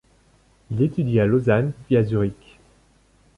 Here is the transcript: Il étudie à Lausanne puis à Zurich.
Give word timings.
Il 0.71 0.81
étudie 0.81 1.19
à 1.19 1.27
Lausanne 1.27 1.73
puis 1.85 1.95
à 1.95 2.01
Zurich. 2.03 2.57